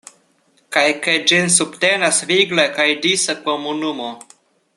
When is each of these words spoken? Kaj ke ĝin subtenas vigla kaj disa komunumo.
Kaj 0.77 0.85
ke 1.07 1.13
ĝin 1.31 1.53
subtenas 1.57 2.23
vigla 2.33 2.67
kaj 2.79 2.89
disa 3.05 3.37
komunumo. 3.45 4.11